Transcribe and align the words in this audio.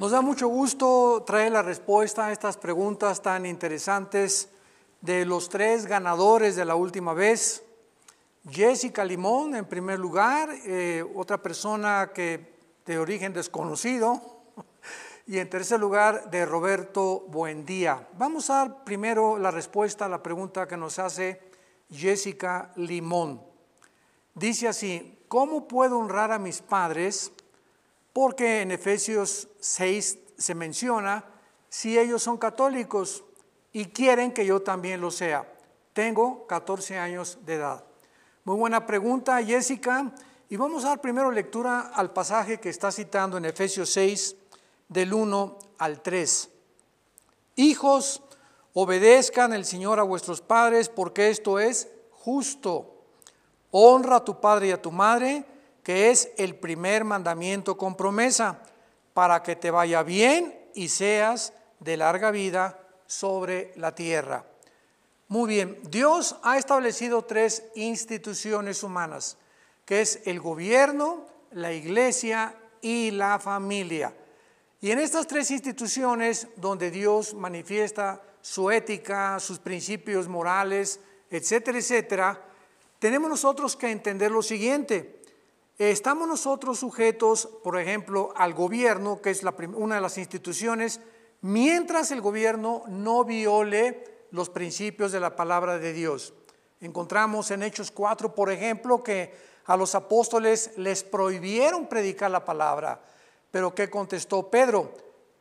Nos 0.00 0.12
da 0.12 0.22
mucho 0.22 0.48
gusto 0.48 1.24
traer 1.26 1.52
la 1.52 1.60
respuesta 1.60 2.24
a 2.24 2.32
estas 2.32 2.56
preguntas 2.56 3.20
tan 3.20 3.44
interesantes 3.44 4.48
de 5.02 5.26
los 5.26 5.50
tres 5.50 5.84
ganadores 5.84 6.56
de 6.56 6.64
la 6.64 6.74
última 6.74 7.12
vez. 7.12 7.62
Jessica 8.48 9.04
Limón, 9.04 9.54
en 9.54 9.66
primer 9.66 9.98
lugar, 9.98 10.48
eh, 10.64 11.04
otra 11.14 11.42
persona 11.42 12.12
que 12.14 12.54
de 12.86 12.98
origen 12.98 13.34
desconocido, 13.34 14.22
y 15.26 15.36
en 15.36 15.50
tercer 15.50 15.78
lugar, 15.78 16.30
de 16.30 16.46
Roberto 16.46 17.26
Buendía. 17.28 18.08
Vamos 18.16 18.48
a 18.48 18.54
dar 18.54 18.84
primero 18.84 19.36
la 19.36 19.50
respuesta 19.50 20.06
a 20.06 20.08
la 20.08 20.22
pregunta 20.22 20.66
que 20.66 20.78
nos 20.78 20.98
hace 20.98 21.42
Jessica 21.90 22.72
Limón. 22.76 23.42
Dice 24.34 24.66
así, 24.66 25.18
¿cómo 25.28 25.68
puedo 25.68 25.98
honrar 25.98 26.32
a 26.32 26.38
mis 26.38 26.62
padres? 26.62 27.32
Porque 28.12 28.62
en 28.62 28.70
Efesios 28.70 29.48
6 29.60 30.18
se 30.36 30.54
menciona 30.54 31.24
si 31.68 31.98
ellos 31.98 32.22
son 32.22 32.38
católicos 32.38 33.24
y 33.72 33.86
quieren 33.86 34.32
que 34.32 34.44
yo 34.44 34.60
también 34.60 35.00
lo 35.00 35.10
sea. 35.10 35.50
Tengo 35.92 36.46
14 36.46 36.98
años 36.98 37.38
de 37.46 37.54
edad. 37.54 37.84
Muy 38.44 38.56
buena 38.56 38.86
pregunta, 38.86 39.42
Jessica. 39.42 40.12
Y 40.48 40.56
vamos 40.56 40.84
a 40.84 40.88
dar 40.88 41.00
primero 41.00 41.30
lectura 41.30 41.92
al 41.94 42.12
pasaje 42.12 42.58
que 42.58 42.70
está 42.70 42.90
citando 42.90 43.36
en 43.36 43.44
Efesios 43.44 43.90
6, 43.90 44.36
del 44.88 45.14
1 45.14 45.58
al 45.78 46.02
3. 46.02 46.50
Hijos, 47.56 48.22
obedezcan 48.72 49.52
el 49.52 49.64
Señor 49.64 50.00
a 50.00 50.04
vuestros 50.04 50.40
padres, 50.40 50.88
porque 50.88 51.30
esto 51.30 51.60
es 51.60 51.88
justo. 52.10 53.04
Honra 53.70 54.16
a 54.16 54.24
tu 54.24 54.40
padre 54.40 54.68
y 54.68 54.70
a 54.72 54.82
tu 54.82 54.90
madre 54.90 55.44
que 55.82 56.10
es 56.10 56.30
el 56.36 56.54
primer 56.56 57.04
mandamiento 57.04 57.76
con 57.76 57.96
promesa, 57.96 58.62
para 59.14 59.42
que 59.42 59.56
te 59.56 59.70
vaya 59.70 60.02
bien 60.02 60.58
y 60.74 60.88
seas 60.88 61.52
de 61.80 61.96
larga 61.96 62.30
vida 62.30 62.78
sobre 63.06 63.72
la 63.76 63.94
tierra. 63.94 64.44
Muy 65.28 65.48
bien, 65.48 65.78
Dios 65.88 66.36
ha 66.42 66.58
establecido 66.58 67.22
tres 67.22 67.64
instituciones 67.74 68.82
humanas, 68.82 69.36
que 69.84 70.00
es 70.00 70.20
el 70.24 70.40
gobierno, 70.40 71.26
la 71.52 71.72
iglesia 71.72 72.54
y 72.80 73.10
la 73.10 73.38
familia. 73.38 74.14
Y 74.80 74.90
en 74.90 74.98
estas 74.98 75.26
tres 75.26 75.50
instituciones 75.50 76.48
donde 76.56 76.90
Dios 76.90 77.34
manifiesta 77.34 78.22
su 78.40 78.70
ética, 78.70 79.38
sus 79.38 79.58
principios 79.58 80.26
morales, 80.26 81.00
etcétera, 81.30 81.78
etcétera, 81.78 82.44
tenemos 82.98 83.30
nosotros 83.30 83.76
que 83.76 83.90
entender 83.90 84.30
lo 84.30 84.42
siguiente. 84.42 85.19
Estamos 85.80 86.28
nosotros 86.28 86.78
sujetos, 86.78 87.48
por 87.64 87.80
ejemplo, 87.80 88.34
al 88.36 88.52
gobierno, 88.52 89.22
que 89.22 89.30
es 89.30 89.42
una 89.76 89.94
de 89.94 90.00
las 90.02 90.18
instituciones, 90.18 91.00
mientras 91.40 92.10
el 92.10 92.20
gobierno 92.20 92.82
no 92.86 93.24
viole 93.24 94.04
los 94.30 94.50
principios 94.50 95.10
de 95.10 95.20
la 95.20 95.36
palabra 95.36 95.78
de 95.78 95.94
Dios. 95.94 96.34
Encontramos 96.82 97.50
en 97.50 97.62
Hechos 97.62 97.90
4, 97.92 98.34
por 98.34 98.52
ejemplo, 98.52 99.02
que 99.02 99.32
a 99.64 99.74
los 99.78 99.94
apóstoles 99.94 100.72
les 100.76 101.02
prohibieron 101.02 101.86
predicar 101.86 102.30
la 102.30 102.44
palabra, 102.44 103.02
pero 103.50 103.74
¿qué 103.74 103.88
contestó 103.88 104.50
Pedro? 104.50 104.92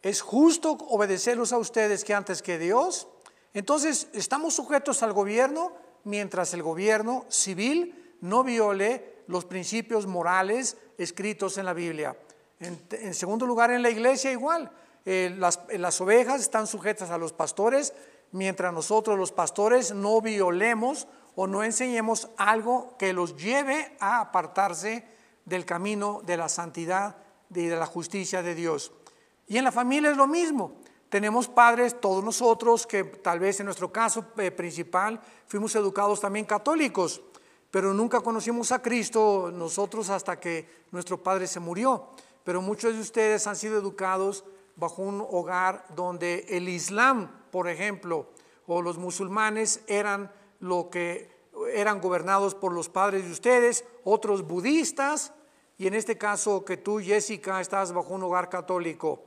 ¿Es 0.02 0.22
justo 0.22 0.78
obedecerlos 0.88 1.52
a 1.52 1.58
ustedes 1.58 2.06
que 2.06 2.14
antes 2.14 2.42
que 2.42 2.58
Dios? 2.58 3.10
Entonces, 3.54 4.08
estamos 4.14 4.54
sujetos 4.54 5.04
al 5.04 5.12
gobierno 5.12 5.74
mientras 6.06 6.54
el 6.54 6.64
gobierno 6.64 7.26
civil 7.28 8.16
no 8.22 8.46
viole 8.46 9.19
los 9.30 9.46
principios 9.46 10.08
morales 10.08 10.76
escritos 10.98 11.60
en 11.60 11.66
la 11.66 11.74
Biblia. 11.74 12.18
En, 12.60 13.14
segundo 13.14 13.46
lugar, 13.46 13.70
en 13.70 13.84
la 13.84 13.92
iglesia 13.92 14.32
igual. 14.32 14.72
Eh, 15.06 15.34
las, 15.38 15.62
las 15.78 16.02
ovejas 16.02 16.42
están 16.42 16.66
sujetas 16.66 17.12
a 17.12 17.18
los 17.20 17.32
pastores, 17.32 17.94
mientras 18.32 18.74
nosotros 18.74 19.20
los 19.20 19.32
pastores 19.32 19.94
no 19.94 20.20
violemos 20.20 21.08
o 21.36 21.46
no 21.46 21.64
enseñemos 21.64 22.30
algo 22.38 22.98
que 22.98 23.14
los 23.14 23.38
lleve 23.38 23.96
a 24.00 24.20
apartarse 24.20 25.06
del 25.46 25.64
camino 25.64 26.22
de 26.26 26.36
la 26.36 26.50
santidad 26.50 27.18
y 27.54 27.68
de 27.68 27.76
la 27.76 27.86
justicia 27.86 28.42
de 28.42 28.56
Dios. 28.56 28.92
Y 29.48 29.58
en 29.58 29.64
la 29.64 29.72
familia 29.72 30.10
es 30.10 30.18
lo 30.18 30.26
mismo. 30.26 30.78
Tenemos 31.10 31.48
padres, 31.48 32.02
todos 32.02 32.24
nosotros, 32.24 32.88
que 32.88 33.04
tal 33.04 33.40
vez 33.40 33.60
en 33.60 33.68
nuestro 33.68 33.92
caso 33.92 34.26
eh, 34.38 34.50
principal 34.50 35.22
fuimos 35.46 35.76
educados 35.76 36.20
también 36.20 36.46
católicos 36.46 37.22
pero 37.72 37.94
nunca 37.94 38.22
conocimos 38.22 38.72
a 38.72 38.82
Cristo 38.82 39.52
nosotros 39.54 40.10
hasta 40.10 40.40
que 40.40 40.68
nuestro 40.92 41.22
Padre 41.22 41.48
se 41.48 41.60
murió. 41.60 42.08
Pero 42.44 42.62
muchos 42.62 42.94
de 42.96 43.02
ustedes 43.02 43.46
han 43.48 43.56
sido 43.56 43.78
educados 43.78 44.44
bajo 44.76 45.02
un 45.02 45.22
hogar 45.22 45.86
donde 45.96 46.46
el 46.50 46.70
Islam, 46.70 47.30
por 47.52 47.68
ejemplo, 47.68 48.28
o 48.66 48.82
los 48.82 48.98
musulmanes 48.98 49.82
eran 49.88 50.32
lo 50.60 50.90
que 50.90 51.30
eran 51.74 52.00
gobernados 52.00 52.56
por 52.56 52.72
los 52.72 52.90
padres 52.90 53.26
de 53.26 53.32
ustedes, 53.32 53.84
otros 54.04 54.48
budistas, 54.48 55.34
y 55.78 55.88
en 55.88 55.94
este 55.94 56.18
caso 56.18 56.64
que 56.64 56.78
tú, 56.78 57.00
Jessica, 57.00 57.62
estás 57.62 57.92
bajo 57.92 58.14
un 58.14 58.24
hogar 58.24 58.50
católico. 58.50 59.24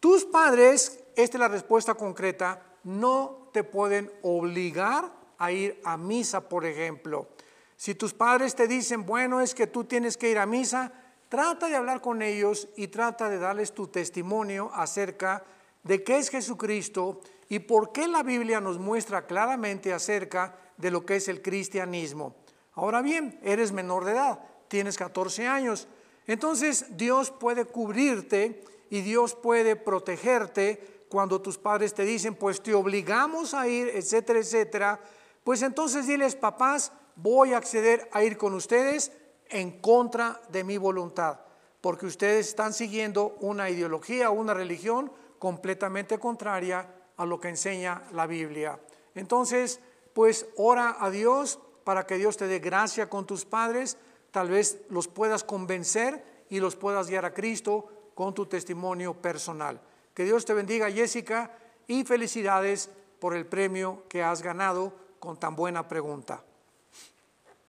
Tus 0.00 0.24
padres, 0.24 1.04
esta 1.16 1.36
es 1.36 1.40
la 1.40 1.48
respuesta 1.48 1.94
concreta, 1.94 2.62
no 2.84 3.48
te 3.52 3.64
pueden 3.64 4.12
obligar 4.22 5.12
a 5.38 5.52
ir 5.52 5.80
a 5.84 5.96
misa, 5.96 6.48
por 6.48 6.64
ejemplo. 6.64 7.28
Si 7.76 7.94
tus 7.94 8.14
padres 8.14 8.54
te 8.54 8.66
dicen, 8.66 9.04
bueno, 9.04 9.40
es 9.40 9.54
que 9.54 9.66
tú 9.66 9.84
tienes 9.84 10.16
que 10.16 10.30
ir 10.30 10.38
a 10.38 10.46
misa, 10.46 10.92
trata 11.28 11.68
de 11.68 11.76
hablar 11.76 12.00
con 12.00 12.22
ellos 12.22 12.68
y 12.76 12.88
trata 12.88 13.28
de 13.28 13.38
darles 13.38 13.72
tu 13.72 13.88
testimonio 13.88 14.70
acerca 14.74 15.44
de 15.82 16.02
qué 16.02 16.18
es 16.18 16.30
Jesucristo 16.30 17.20
y 17.48 17.60
por 17.60 17.92
qué 17.92 18.08
la 18.08 18.22
Biblia 18.22 18.60
nos 18.60 18.78
muestra 18.78 19.26
claramente 19.26 19.92
acerca 19.92 20.56
de 20.76 20.90
lo 20.90 21.04
que 21.04 21.16
es 21.16 21.28
el 21.28 21.42
cristianismo. 21.42 22.34
Ahora 22.74 23.02
bien, 23.02 23.38
eres 23.42 23.72
menor 23.72 24.04
de 24.04 24.12
edad, 24.12 24.40
tienes 24.68 24.96
14 24.96 25.46
años, 25.46 25.88
entonces 26.26 26.96
Dios 26.96 27.30
puede 27.30 27.64
cubrirte 27.64 28.64
y 28.90 29.00
Dios 29.02 29.34
puede 29.34 29.76
protegerte 29.76 31.04
cuando 31.08 31.40
tus 31.40 31.56
padres 31.56 31.94
te 31.94 32.04
dicen, 32.04 32.34
pues 32.34 32.60
te 32.62 32.74
obligamos 32.74 33.54
a 33.54 33.68
ir, 33.68 33.88
etcétera, 33.94 34.40
etcétera. 34.40 35.00
Pues 35.44 35.62
entonces 35.62 36.06
diles, 36.06 36.34
papás, 36.34 36.92
voy 37.16 37.52
a 37.52 37.58
acceder 37.58 38.08
a 38.12 38.22
ir 38.22 38.36
con 38.36 38.54
ustedes 38.54 39.12
en 39.48 39.80
contra 39.80 40.40
de 40.50 40.64
mi 40.64 40.78
voluntad, 40.78 41.40
porque 41.80 42.06
ustedes 42.06 42.48
están 42.48 42.72
siguiendo 42.72 43.36
una 43.40 43.70
ideología, 43.70 44.30
una 44.30 44.54
religión 44.54 45.10
completamente 45.38 46.18
contraria 46.18 46.88
a 47.16 47.24
lo 47.24 47.40
que 47.40 47.48
enseña 47.48 48.02
la 48.12 48.26
Biblia. 48.26 48.78
Entonces, 49.14 49.80
pues 50.12 50.46
ora 50.56 50.96
a 51.00 51.10
Dios 51.10 51.58
para 51.84 52.06
que 52.06 52.16
Dios 52.16 52.36
te 52.36 52.46
dé 52.46 52.58
gracia 52.58 53.08
con 53.08 53.26
tus 53.26 53.44
padres, 53.44 53.96
tal 54.30 54.50
vez 54.50 54.80
los 54.88 55.08
puedas 55.08 55.44
convencer 55.44 56.44
y 56.50 56.60
los 56.60 56.76
puedas 56.76 57.08
guiar 57.08 57.24
a 57.24 57.34
Cristo 57.34 57.88
con 58.14 58.34
tu 58.34 58.46
testimonio 58.46 59.14
personal. 59.14 59.80
Que 60.14 60.24
Dios 60.24 60.44
te 60.44 60.54
bendiga, 60.54 60.90
Jessica, 60.90 61.56
y 61.86 62.04
felicidades 62.04 62.90
por 63.18 63.34
el 63.34 63.46
premio 63.46 64.04
que 64.08 64.22
has 64.22 64.42
ganado 64.42 64.92
con 65.20 65.38
tan 65.38 65.54
buena 65.54 65.86
pregunta. 65.86 66.42